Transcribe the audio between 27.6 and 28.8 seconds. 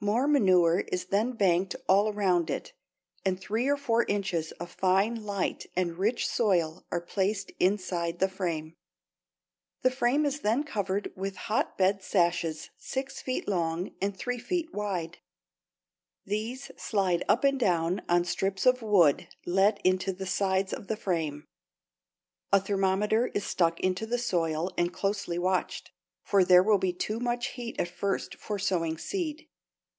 at first for